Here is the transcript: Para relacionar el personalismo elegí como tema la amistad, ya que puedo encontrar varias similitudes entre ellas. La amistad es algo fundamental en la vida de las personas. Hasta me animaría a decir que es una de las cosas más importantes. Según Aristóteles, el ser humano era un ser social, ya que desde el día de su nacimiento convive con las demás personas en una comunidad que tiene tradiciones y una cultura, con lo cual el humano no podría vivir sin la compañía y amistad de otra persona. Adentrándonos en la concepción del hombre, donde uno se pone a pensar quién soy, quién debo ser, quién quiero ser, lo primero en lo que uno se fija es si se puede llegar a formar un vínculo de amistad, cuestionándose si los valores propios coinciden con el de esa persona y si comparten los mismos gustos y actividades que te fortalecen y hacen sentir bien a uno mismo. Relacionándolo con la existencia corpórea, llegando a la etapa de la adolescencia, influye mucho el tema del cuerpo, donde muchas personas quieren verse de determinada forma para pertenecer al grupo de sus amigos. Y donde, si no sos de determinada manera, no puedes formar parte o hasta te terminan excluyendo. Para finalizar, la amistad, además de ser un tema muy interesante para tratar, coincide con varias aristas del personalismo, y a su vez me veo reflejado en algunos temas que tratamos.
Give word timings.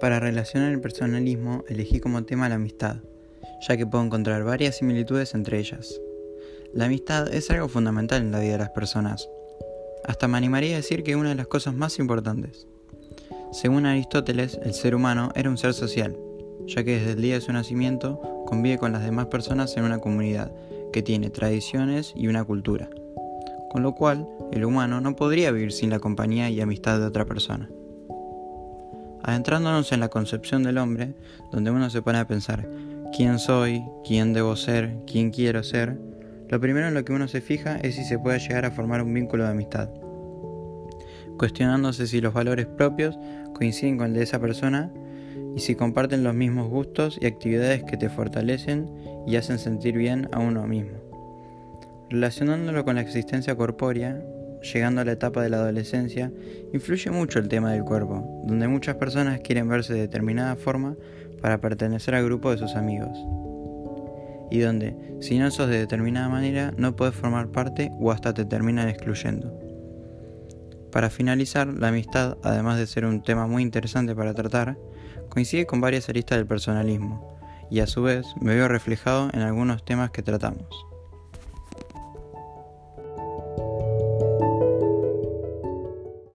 Para 0.00 0.20
relacionar 0.20 0.72
el 0.72 0.80
personalismo 0.80 1.64
elegí 1.68 2.00
como 2.00 2.24
tema 2.24 2.50
la 2.50 2.56
amistad, 2.56 2.96
ya 3.66 3.76
que 3.78 3.86
puedo 3.86 4.04
encontrar 4.04 4.44
varias 4.44 4.76
similitudes 4.76 5.34
entre 5.34 5.58
ellas. 5.58 5.98
La 6.74 6.84
amistad 6.84 7.32
es 7.32 7.50
algo 7.50 7.68
fundamental 7.68 8.20
en 8.20 8.30
la 8.30 8.40
vida 8.40 8.52
de 8.52 8.58
las 8.58 8.70
personas. 8.70 9.28
Hasta 10.04 10.28
me 10.28 10.36
animaría 10.36 10.74
a 10.74 10.76
decir 10.76 11.02
que 11.02 11.12
es 11.12 11.16
una 11.16 11.30
de 11.30 11.34
las 11.34 11.46
cosas 11.46 11.74
más 11.74 11.98
importantes. 11.98 12.66
Según 13.52 13.86
Aristóteles, 13.86 14.60
el 14.62 14.74
ser 14.74 14.94
humano 14.94 15.30
era 15.34 15.48
un 15.48 15.56
ser 15.56 15.72
social, 15.72 16.14
ya 16.66 16.84
que 16.84 16.98
desde 16.98 17.12
el 17.12 17.22
día 17.22 17.34
de 17.34 17.40
su 17.40 17.52
nacimiento 17.52 18.20
convive 18.46 18.76
con 18.76 18.92
las 18.92 19.02
demás 19.02 19.26
personas 19.26 19.76
en 19.78 19.84
una 19.84 19.98
comunidad 19.98 20.52
que 20.92 21.02
tiene 21.02 21.30
tradiciones 21.30 22.12
y 22.14 22.28
una 22.28 22.44
cultura, 22.44 22.90
con 23.70 23.82
lo 23.82 23.94
cual 23.94 24.28
el 24.52 24.66
humano 24.66 25.00
no 25.00 25.16
podría 25.16 25.52
vivir 25.52 25.72
sin 25.72 25.88
la 25.88 26.00
compañía 26.00 26.50
y 26.50 26.60
amistad 26.60 27.00
de 27.00 27.06
otra 27.06 27.24
persona. 27.24 27.70
Adentrándonos 29.26 29.90
en 29.90 29.98
la 29.98 30.08
concepción 30.08 30.62
del 30.62 30.78
hombre, 30.78 31.12
donde 31.50 31.72
uno 31.72 31.90
se 31.90 32.00
pone 32.00 32.18
a 32.18 32.28
pensar 32.28 32.68
quién 33.14 33.40
soy, 33.40 33.82
quién 34.06 34.32
debo 34.32 34.54
ser, 34.54 34.98
quién 35.04 35.32
quiero 35.32 35.64
ser, 35.64 35.98
lo 36.48 36.60
primero 36.60 36.86
en 36.86 36.94
lo 36.94 37.04
que 37.04 37.12
uno 37.12 37.26
se 37.26 37.40
fija 37.40 37.76
es 37.78 37.96
si 37.96 38.04
se 38.04 38.20
puede 38.20 38.38
llegar 38.38 38.64
a 38.64 38.70
formar 38.70 39.02
un 39.02 39.12
vínculo 39.12 39.42
de 39.42 39.50
amistad, 39.50 39.88
cuestionándose 41.38 42.06
si 42.06 42.20
los 42.20 42.34
valores 42.34 42.66
propios 42.66 43.18
coinciden 43.52 43.98
con 43.98 44.06
el 44.06 44.14
de 44.14 44.22
esa 44.22 44.38
persona 44.38 44.92
y 45.56 45.60
si 45.60 45.74
comparten 45.74 46.22
los 46.22 46.34
mismos 46.34 46.70
gustos 46.70 47.18
y 47.20 47.26
actividades 47.26 47.82
que 47.82 47.96
te 47.96 48.08
fortalecen 48.08 48.88
y 49.26 49.34
hacen 49.34 49.58
sentir 49.58 49.96
bien 49.96 50.28
a 50.30 50.38
uno 50.38 50.68
mismo. 50.68 50.98
Relacionándolo 52.10 52.84
con 52.84 52.94
la 52.94 53.00
existencia 53.00 53.56
corpórea, 53.56 54.22
llegando 54.72 55.00
a 55.00 55.04
la 55.04 55.12
etapa 55.12 55.42
de 55.42 55.50
la 55.50 55.58
adolescencia, 55.58 56.32
influye 56.72 57.10
mucho 57.10 57.38
el 57.38 57.48
tema 57.48 57.72
del 57.72 57.84
cuerpo, 57.84 58.42
donde 58.46 58.68
muchas 58.68 58.96
personas 58.96 59.40
quieren 59.40 59.68
verse 59.68 59.94
de 59.94 60.00
determinada 60.00 60.56
forma 60.56 60.96
para 61.40 61.60
pertenecer 61.60 62.14
al 62.14 62.24
grupo 62.24 62.50
de 62.50 62.58
sus 62.58 62.74
amigos. 62.74 63.16
Y 64.50 64.60
donde, 64.60 64.96
si 65.20 65.38
no 65.38 65.50
sos 65.50 65.68
de 65.68 65.78
determinada 65.78 66.28
manera, 66.28 66.72
no 66.76 66.96
puedes 66.96 67.14
formar 67.14 67.48
parte 67.48 67.90
o 67.98 68.10
hasta 68.12 68.34
te 68.34 68.44
terminan 68.44 68.88
excluyendo. 68.88 69.52
Para 70.92 71.10
finalizar, 71.10 71.66
la 71.66 71.88
amistad, 71.88 72.38
además 72.42 72.78
de 72.78 72.86
ser 72.86 73.04
un 73.04 73.22
tema 73.22 73.46
muy 73.46 73.62
interesante 73.62 74.14
para 74.14 74.34
tratar, 74.34 74.78
coincide 75.28 75.66
con 75.66 75.80
varias 75.80 76.08
aristas 76.08 76.38
del 76.38 76.46
personalismo, 76.46 77.36
y 77.70 77.80
a 77.80 77.86
su 77.86 78.02
vez 78.02 78.26
me 78.40 78.54
veo 78.54 78.68
reflejado 78.68 79.28
en 79.32 79.40
algunos 79.40 79.84
temas 79.84 80.10
que 80.10 80.22
tratamos. 80.22 80.68